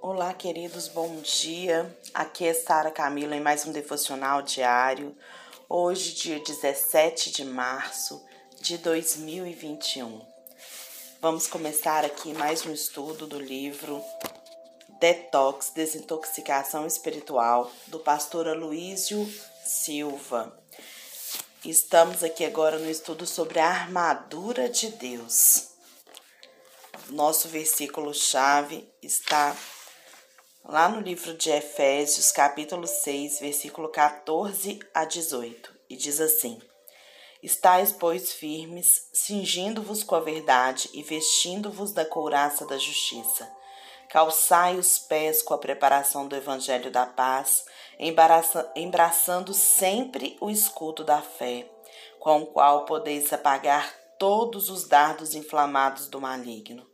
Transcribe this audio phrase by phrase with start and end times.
[0.00, 1.92] Olá, queridos, bom dia.
[2.14, 5.16] Aqui é Sara Camila em mais um devocional diário.
[5.68, 8.24] Hoje, dia 17 de março
[8.60, 10.24] de 2021.
[11.20, 14.00] Vamos começar aqui mais um estudo do livro
[15.00, 19.28] Detox, Desintoxicação Espiritual, do pastor Aloísio
[19.64, 20.56] Silva.
[21.64, 25.70] Estamos aqui agora no estudo sobre a armadura de Deus.
[27.10, 29.56] Nosso versículo-chave está
[30.64, 36.60] lá no livro de Efésios, capítulo 6, versículo 14 a 18, e diz assim:
[37.42, 43.50] Estais, pois, firmes, cingindo-vos com a verdade e vestindo-vos da couraça da justiça.
[44.08, 47.64] Calçai os pés com a preparação do evangelho da paz,
[48.74, 51.70] embraçando sempre o escudo da fé,
[52.18, 56.87] com o qual podeis apagar todos os dardos inflamados do maligno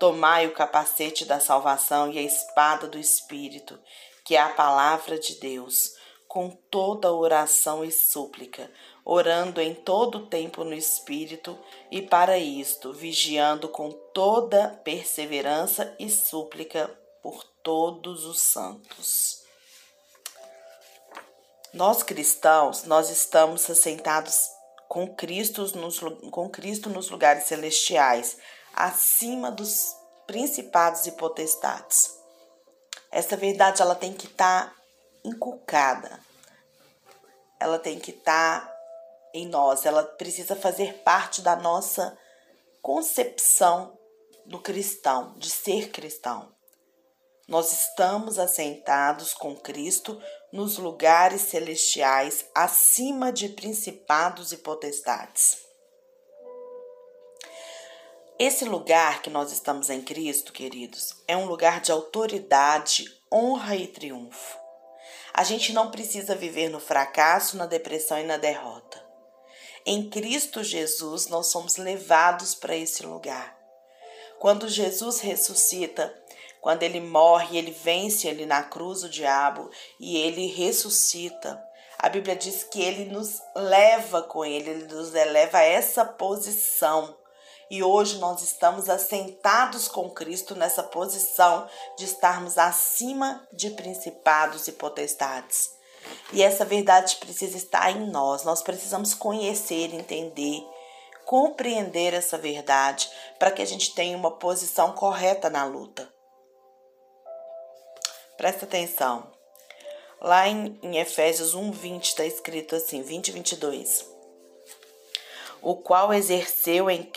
[0.00, 3.78] Tomai o capacete da salvação e a espada do Espírito,
[4.24, 5.94] que é a palavra de Deus,
[6.26, 8.70] com toda oração e súplica,
[9.04, 11.58] orando em todo o tempo no Espírito,
[11.90, 16.88] e para isto, vigiando com toda perseverança e súplica
[17.22, 19.42] por todos os santos.
[21.74, 24.48] Nós cristãos, nós estamos assentados
[24.88, 28.38] com Cristo nos, com Cristo nos lugares celestiais,
[28.84, 32.18] acima dos principados e potestades.
[33.10, 34.74] Essa verdade ela tem que estar tá
[35.24, 36.20] inculcada.
[37.58, 38.76] Ela tem que estar tá
[39.34, 42.18] em nós, ela precisa fazer parte da nossa
[42.82, 43.96] concepção
[44.46, 46.52] do cristão, de ser cristão.
[47.46, 50.20] Nós estamos assentados com Cristo
[50.52, 55.69] nos lugares celestiais, acima de principados e potestades.
[58.42, 63.86] Esse lugar que nós estamos em Cristo, queridos, é um lugar de autoridade, honra e
[63.86, 64.56] triunfo.
[65.34, 68.98] A gente não precisa viver no fracasso, na depressão e na derrota.
[69.84, 73.54] Em Cristo Jesus, nós somos levados para esse lugar.
[74.38, 76.10] Quando Jesus ressuscita,
[76.62, 79.70] quando ele morre, ele vence ali na cruz o diabo
[80.00, 81.62] e ele ressuscita.
[81.98, 87.19] A Bíblia diz que ele nos leva com ele, ele nos eleva a essa posição
[87.70, 94.72] e hoje nós estamos assentados com Cristo nessa posição de estarmos acima de principados e
[94.72, 95.70] potestades.
[96.32, 98.42] E essa verdade precisa estar em nós.
[98.42, 100.66] Nós precisamos conhecer, entender,
[101.24, 103.08] compreender essa verdade
[103.38, 106.12] para que a gente tenha uma posição correta na luta.
[108.36, 109.30] Presta atenção.
[110.20, 114.10] Lá em, em Efésios 1, 20 está escrito assim: 20 e 22.
[115.62, 117.10] O qual exerceu em,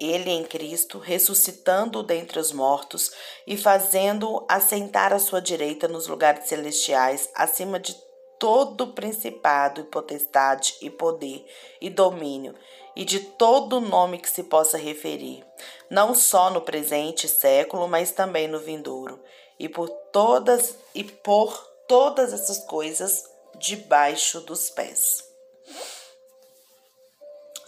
[0.00, 3.10] ele em Cristo, ressuscitando-o dentre os mortos
[3.46, 7.96] e fazendo-o assentar à sua direita nos lugares celestiais, acima de
[8.38, 11.46] todo principado e potestade e poder
[11.80, 12.54] e domínio
[12.94, 15.44] e de todo nome que se possa referir,
[15.90, 19.22] não só no presente século, mas também no vindouro,
[19.58, 21.54] e por todas e por
[21.86, 23.24] todas essas coisas
[23.58, 25.24] debaixo dos pés.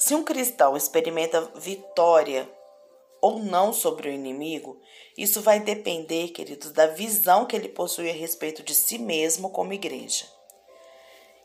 [0.08, 2.50] Se um cristão experimenta vitória
[3.20, 4.80] ou não sobre o inimigo,
[5.18, 9.74] isso vai depender, queridos, da visão que ele possui a respeito de si mesmo como
[9.74, 10.24] igreja.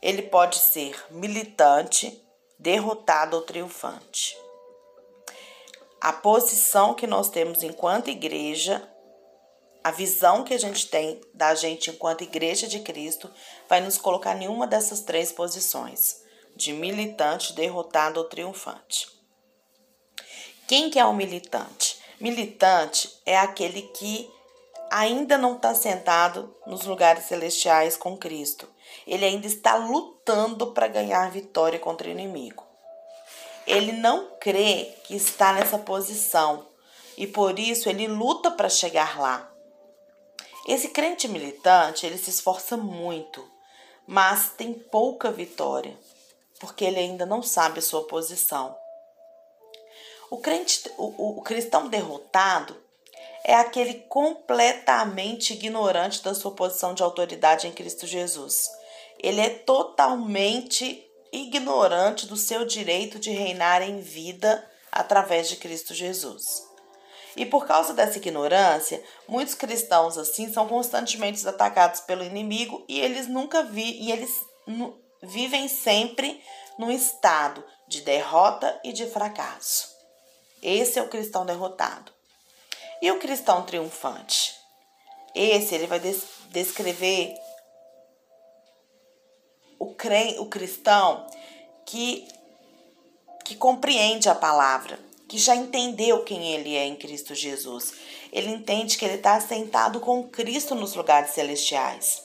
[0.00, 2.26] Ele pode ser militante,
[2.58, 4.34] derrotado ou triunfante.
[6.00, 8.90] A posição que nós temos enquanto igreja,
[9.84, 13.30] a visão que a gente tem da gente enquanto igreja de Cristo,
[13.68, 16.23] vai nos colocar em uma dessas três posições
[16.56, 19.08] de militante, derrotado ou triunfante.
[20.66, 21.98] Quem que é o militante?
[22.20, 24.30] Militante é aquele que
[24.90, 28.68] ainda não está sentado nos lugares celestiais com Cristo.
[29.06, 32.64] Ele ainda está lutando para ganhar vitória contra o inimigo.
[33.66, 36.66] Ele não crê que está nessa posição
[37.16, 39.50] e por isso ele luta para chegar lá.
[40.66, 43.46] Esse crente militante, ele se esforça muito,
[44.06, 45.98] mas tem pouca vitória
[46.60, 48.76] porque ele ainda não sabe a sua posição.
[50.30, 52.76] O, crente, o, o cristão derrotado
[53.44, 58.66] é aquele completamente ignorante da sua posição de autoridade em Cristo Jesus.
[59.22, 66.64] Ele é totalmente ignorante do seu direito de reinar em vida através de Cristo Jesus.
[67.36, 73.26] E por causa dessa ignorância, muitos cristãos assim são constantemente atacados pelo inimigo e eles
[73.26, 74.40] nunca vi e eles
[75.24, 76.42] vivem sempre
[76.78, 79.94] num estado de derrota e de fracasso.
[80.62, 82.12] Esse é o cristão derrotado.
[83.02, 84.54] E o cristão triunfante?
[85.34, 87.34] Esse ele vai des descrever
[89.78, 91.26] o, crente, o cristão
[91.84, 92.26] que,
[93.44, 94.98] que compreende a palavra,
[95.28, 97.92] que já entendeu quem ele é em Cristo Jesus.
[98.32, 102.22] Ele entende que ele está sentado com Cristo nos lugares celestiais.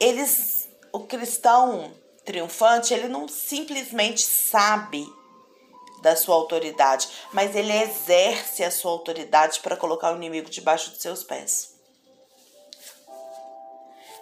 [0.00, 0.63] Eles,
[0.94, 1.92] o cristão
[2.24, 5.04] triunfante, ele não simplesmente sabe
[6.00, 11.02] da sua autoridade, mas ele exerce a sua autoridade para colocar o inimigo debaixo dos
[11.02, 11.74] seus pés.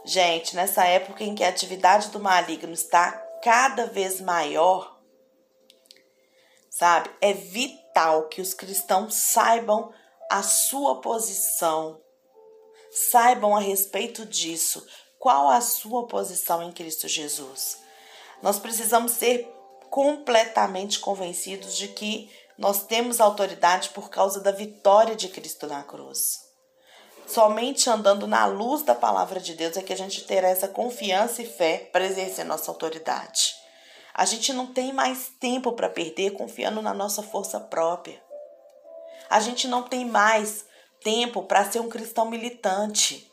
[0.03, 4.99] Gente, nessa época em que a atividade do maligno está cada vez maior,
[6.71, 7.11] sabe?
[7.21, 9.93] É vital que os cristãos saibam
[10.31, 12.01] a sua posição,
[12.91, 14.87] saibam a respeito disso,
[15.23, 17.79] qual a sua posição em Cristo Jesus.
[18.43, 19.49] Nós precisamos ser
[19.89, 22.29] completamente convencidos de que
[22.59, 26.41] nós temos autoridade por causa da vitória de Cristo na cruz.
[27.25, 31.41] Somente andando na luz da palavra de Deus é que a gente terá essa confiança
[31.41, 33.55] e fé para exercer nossa autoridade.
[34.13, 38.21] A gente não tem mais tempo para perder confiando na nossa força própria.
[39.31, 40.65] A gente não tem mais
[41.01, 43.32] tempo para ser um cristão militante.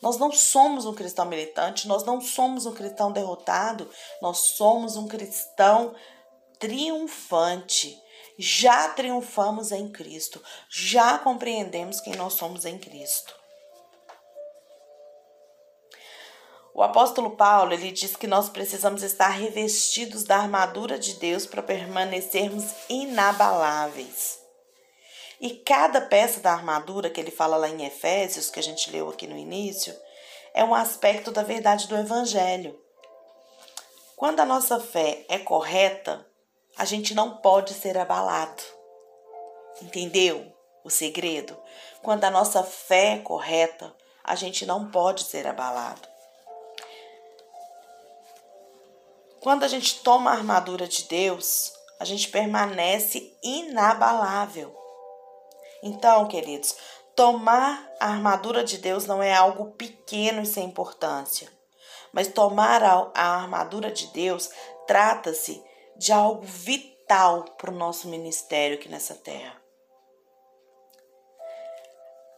[0.00, 3.90] Nós não somos um cristão militante, nós não somos um cristão derrotado,
[4.22, 5.94] nós somos um cristão
[6.58, 8.00] triunfante.
[8.38, 10.40] Já triunfamos em Cristo,
[10.70, 13.34] já compreendemos quem nós somos em Cristo.
[16.72, 21.60] O apóstolo Paulo, ele diz que nós precisamos estar revestidos da armadura de Deus para
[21.60, 24.38] permanecermos inabaláveis.
[25.40, 29.08] E cada peça da armadura que ele fala lá em Efésios, que a gente leu
[29.08, 29.94] aqui no início,
[30.52, 32.78] é um aspecto da verdade do Evangelho.
[34.16, 36.26] Quando a nossa fé é correta,
[36.76, 38.62] a gente não pode ser abalado.
[39.80, 40.52] Entendeu
[40.82, 41.56] o segredo?
[42.02, 43.94] Quando a nossa fé é correta,
[44.24, 46.08] a gente não pode ser abalado.
[49.40, 54.76] Quando a gente toma a armadura de Deus, a gente permanece inabalável.
[55.82, 56.76] Então, queridos,
[57.14, 61.48] tomar a armadura de Deus não é algo pequeno e sem importância.
[62.12, 64.50] Mas tomar a, a armadura de Deus
[64.86, 65.62] trata-se
[65.96, 69.56] de algo vital para o nosso ministério aqui nessa terra.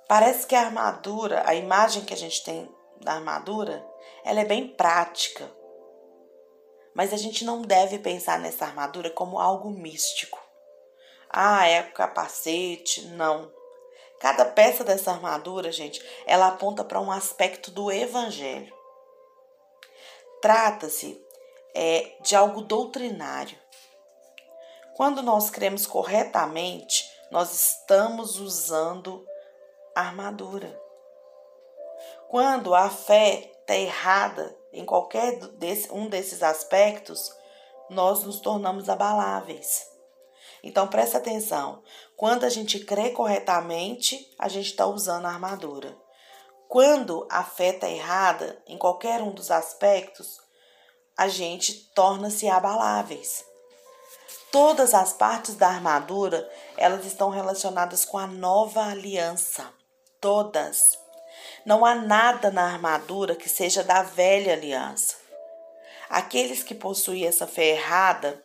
[0.08, 2.69] Parece que a armadura, a imagem que a gente tem
[3.00, 3.86] da armadura,
[4.25, 5.48] ela é bem prática.
[6.94, 10.39] Mas a gente não deve pensar nessa armadura como algo místico.
[11.31, 13.06] Ah, é capacete.
[13.09, 13.50] Não.
[14.19, 18.75] Cada peça dessa armadura, gente, ela aponta para um aspecto do evangelho.
[20.43, 21.25] Trata-se
[21.75, 23.59] é, de algo doutrinário.
[24.94, 29.25] Quando nós cremos corretamente, nós estamos usando
[29.94, 30.79] armadura.
[32.29, 37.35] Quando a fé está errada em qualquer desse, um desses aspectos,
[37.88, 39.89] nós nos tornamos abaláveis.
[40.62, 41.82] Então presta atenção.
[42.16, 45.96] Quando a gente crê corretamente, a gente está usando a armadura.
[46.68, 50.38] Quando a fé está errada em qualquer um dos aspectos,
[51.16, 53.44] a gente torna-se abaláveis.
[54.52, 59.68] Todas as partes da armadura, elas estão relacionadas com a nova aliança.
[60.20, 60.98] Todas.
[61.64, 65.17] Não há nada na armadura que seja da velha aliança.
[66.08, 68.44] Aqueles que possuem essa fé errada,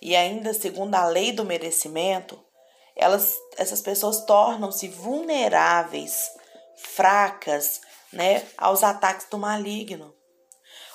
[0.00, 2.42] e ainda segundo a lei do merecimento,
[2.96, 6.30] elas, essas pessoas tornam-se vulneráveis,
[6.76, 7.80] fracas,
[8.12, 10.14] né, aos ataques do maligno.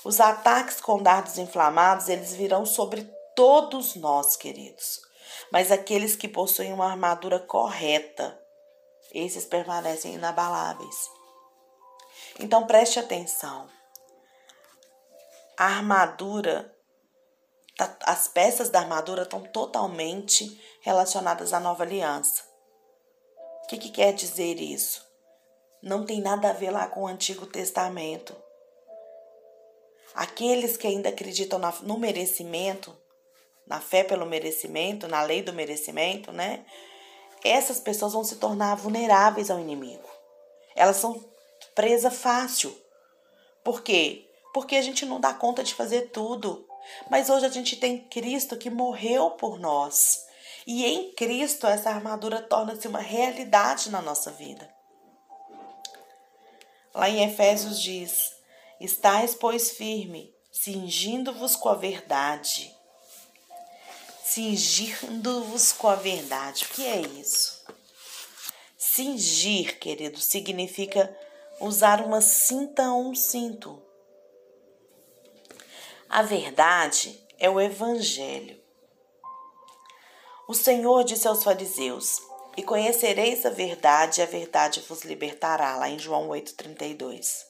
[0.04, 5.00] Os ataques com dardos inflamados, eles virão sobre todos nós, queridos.
[5.52, 8.38] Mas aqueles que possuem uma armadura correta,
[9.14, 11.10] esses permanecem inabaláveis.
[12.40, 13.70] Então preste atenção.
[15.58, 16.73] A armadura
[17.78, 22.44] Tá, as peças da armadura estão totalmente relacionadas à nova aliança.
[23.64, 25.04] O que, que quer dizer isso?
[25.82, 28.36] Não tem nada a ver lá com o Antigo Testamento.
[30.14, 32.96] Aqueles que ainda acreditam no merecimento,
[33.66, 36.66] na fé pelo merecimento, na lei do merecimento, né?
[37.44, 40.08] Essas pessoas vão se tornar vulneráveis ao inimigo.
[40.76, 41.24] Elas são
[41.74, 42.76] presa fácil.
[43.64, 44.30] Por quê?
[44.54, 46.68] Porque a gente não dá conta de fazer tudo.
[47.10, 50.26] Mas hoje a gente tem Cristo que morreu por nós.
[50.66, 54.74] E em Cristo essa armadura torna-se uma realidade na nossa vida.
[56.94, 58.34] Lá em Efésios diz:
[58.80, 62.74] Estais, pois, firme, cingindo-vos com a verdade.
[64.24, 66.66] Cingindo-vos com a verdade.
[66.66, 67.64] O que é isso?
[68.78, 71.16] Cingir, querido, significa
[71.60, 73.82] usar uma cinta ou um cinto.
[76.16, 78.62] A verdade é o Evangelho.
[80.48, 82.22] O Senhor disse aos fariseus:
[82.56, 87.44] E conhecereis a verdade, e a verdade vos libertará, lá em João 8,32.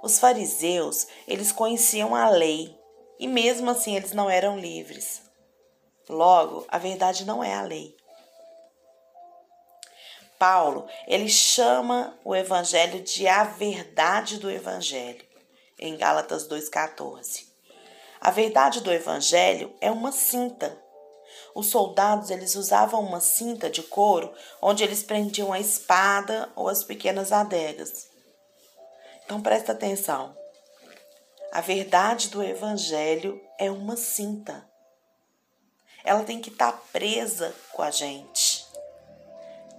[0.00, 2.72] Os fariseus, eles conheciam a lei,
[3.18, 5.20] e mesmo assim eles não eram livres.
[6.08, 7.96] Logo, a verdade não é a lei.
[10.38, 15.26] Paulo, ele chama o evangelho de a verdade do evangelho,
[15.76, 17.50] em Gálatas 2:14.
[18.24, 20.80] A verdade do evangelho é uma cinta.
[21.56, 26.84] Os soldados eles usavam uma cinta de couro onde eles prendiam a espada ou as
[26.84, 28.06] pequenas adegas.
[29.24, 30.36] Então presta atenção.
[31.50, 34.70] A verdade do evangelho é uma cinta.
[36.04, 38.64] Ela tem que estar tá presa com a gente.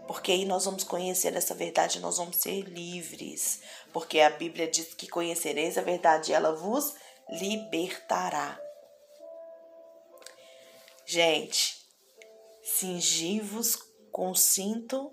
[0.05, 3.61] Porque aí nós vamos conhecer essa verdade, nós vamos ser livres.
[3.93, 6.93] Porque a Bíblia diz que conhecereis a verdade e ela vos
[7.29, 8.59] libertará.
[11.05, 11.85] Gente,
[12.61, 13.77] cingivos
[14.11, 15.11] com o cinto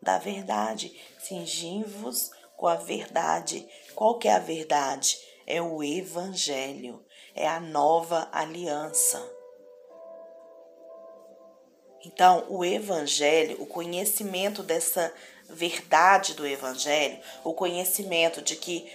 [0.00, 3.68] da verdade, cingivos com a verdade.
[3.94, 5.18] Qual que é a verdade?
[5.46, 9.20] É o evangelho, é a nova aliança.
[12.04, 15.12] Então, o evangelho, o conhecimento dessa
[15.48, 18.90] verdade do evangelho, o conhecimento de que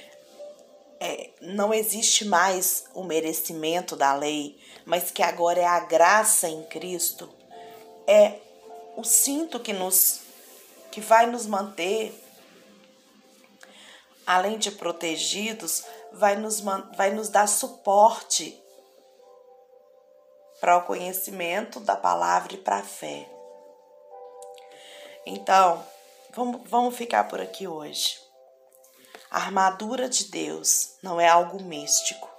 [1.04, 6.64] é, não existe mais o merecimento da lei, mas que agora é a graça em
[6.66, 7.28] Cristo,
[8.06, 8.38] é
[8.96, 10.22] o cinto que nos
[10.92, 12.14] que vai nos manter
[14.28, 18.62] além de protegidos, vai nos, vai nos dar suporte
[20.60, 23.28] para o conhecimento da palavra e para a fé.
[25.26, 25.84] Então,
[26.32, 28.31] vamos, vamos ficar por aqui hoje.
[29.32, 32.30] A armadura de Deus não é algo místico.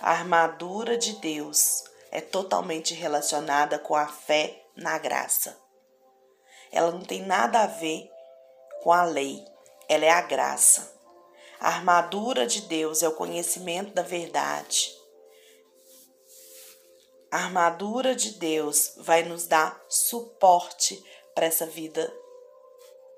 [0.00, 1.82] A armadura de Deus
[2.12, 5.58] é totalmente relacionada com a fé na graça.
[6.70, 8.08] Ela não tem nada a ver
[8.84, 9.44] com a lei,
[9.88, 10.94] ela é a graça.
[11.58, 14.94] A armadura de Deus é o conhecimento da verdade.
[17.32, 21.02] A armadura de Deus vai nos dar suporte
[21.34, 22.16] para essa vida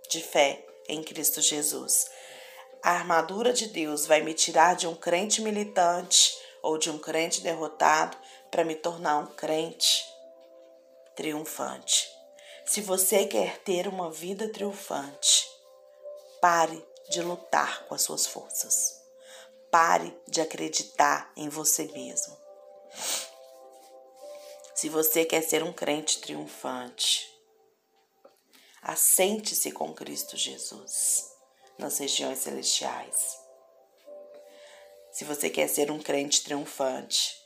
[0.09, 2.16] de fé em Cristo Jesus.
[2.82, 7.40] A armadura de Deus vai me tirar de um crente militante ou de um crente
[7.40, 8.16] derrotado
[8.50, 10.04] para me tornar um crente
[11.16, 12.08] triunfante.
[12.64, 15.49] Se você quer ter uma vida triunfante,
[16.40, 18.97] pare de lutar com as suas forças.
[19.70, 22.37] Pare de acreditar em você mesmo.
[24.75, 27.28] Se você quer ser um crente triunfante,
[28.80, 31.38] assente-se com Cristo Jesus
[31.78, 33.38] nas regiões celestiais.
[35.12, 37.40] Se você quer ser um crente triunfante,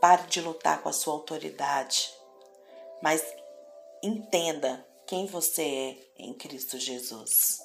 [0.00, 2.12] pare de lutar com a sua autoridade,
[3.02, 3.22] mas
[4.02, 7.60] entenda quem você é em Cristo Jesus.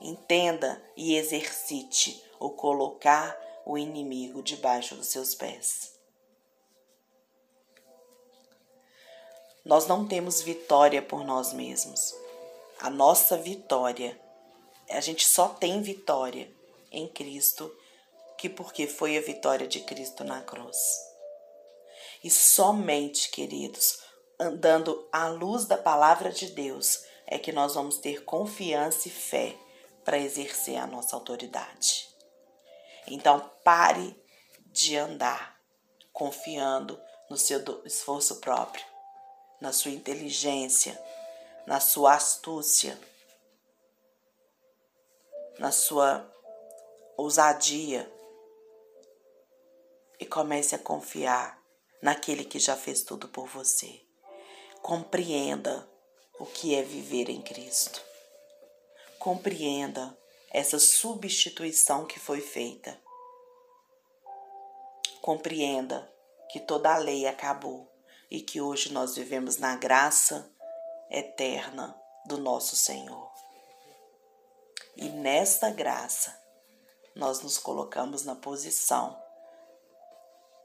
[0.00, 5.98] Entenda e exercite o colocar o inimigo debaixo dos seus pés.
[9.64, 12.14] Nós não temos vitória por nós mesmos.
[12.80, 14.18] A nossa vitória
[14.90, 16.50] a gente só tem vitória
[16.90, 17.74] em Cristo,
[18.36, 20.76] que porque foi a vitória de Cristo na cruz.
[22.22, 24.00] E somente, queridos,
[24.38, 29.56] andando à luz da palavra de Deus, é que nós vamos ter confiança e fé
[30.04, 32.08] para exercer a nossa autoridade.
[33.06, 34.16] Então, pare
[34.66, 35.58] de andar
[36.12, 38.84] confiando no seu esforço próprio,
[39.60, 40.98] na sua inteligência,
[41.66, 42.98] na sua astúcia
[45.58, 46.30] na sua
[47.16, 48.10] ousadia
[50.20, 51.60] e comece a confiar
[52.00, 54.00] naquele que já fez tudo por você.
[54.82, 55.88] Compreenda
[56.38, 58.00] o que é viver em Cristo.
[59.18, 60.16] Compreenda
[60.50, 62.98] essa substituição que foi feita.
[65.20, 66.10] Compreenda
[66.50, 67.92] que toda a lei acabou
[68.30, 70.50] e que hoje nós vivemos na graça
[71.10, 73.27] eterna do nosso Senhor.
[75.00, 76.36] E nesta graça,
[77.14, 79.16] nós nos colocamos na posição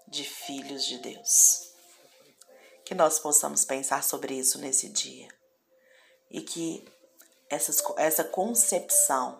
[0.08, 1.72] de filhos de Deus.
[2.84, 5.28] Que nós possamos pensar sobre isso nesse dia
[6.32, 6.84] e que
[7.48, 9.40] essas, essa concepção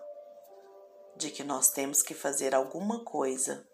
[1.16, 3.68] de que nós temos que fazer alguma coisa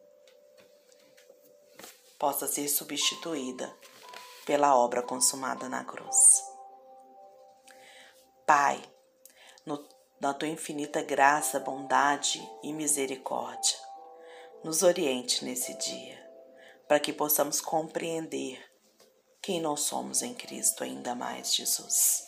[2.17, 3.75] possa ser substituída
[4.45, 6.15] pela obra consumada na cruz.
[8.45, 8.81] Pai,
[9.65, 9.85] no,
[10.19, 13.77] na tua infinita graça, bondade e misericórdia,
[14.63, 16.19] nos oriente nesse dia,
[16.87, 18.61] para que possamos compreender
[19.41, 22.25] quem nós somos em Cristo ainda mais, Jesus.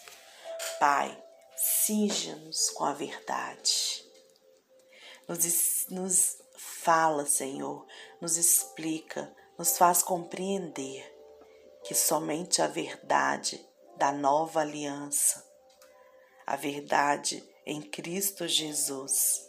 [0.80, 1.22] Pai,
[1.58, 4.06] cinja-nos com a verdade.
[5.28, 7.86] Nos, nos fala, Senhor,
[8.22, 11.06] nos explica, nos faz compreender
[11.84, 13.64] que somente a verdade
[13.98, 15.46] da nova aliança,
[16.46, 19.48] a verdade em Cristo Jesus,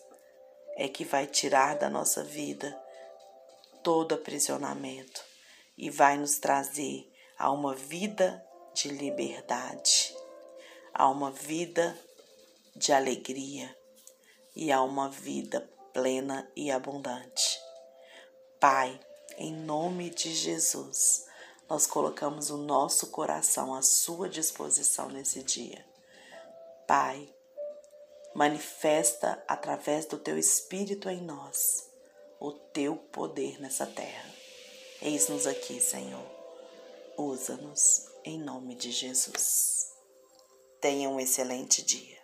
[0.77, 2.79] é que vai tirar da nossa vida
[3.83, 5.23] todo aprisionamento
[5.77, 10.15] e vai nos trazer a uma vida de liberdade,
[10.95, 11.99] a uma vida
[12.77, 13.77] de alegria
[14.55, 15.61] e a uma vida
[15.93, 17.61] plena e abundante.
[18.61, 18.99] Pai,
[19.37, 21.27] em nome de Jesus,
[21.69, 25.85] nós colocamos o nosso coração à sua disposição nesse dia.
[26.87, 27.29] Pai,
[28.35, 31.91] manifesta através do teu Espírito em nós
[32.41, 34.29] o teu poder nessa terra.
[35.01, 36.27] Eis-nos aqui, Senhor.
[37.17, 39.93] Usa-nos em nome de Jesus.
[40.81, 42.22] Tenha um excelente dia.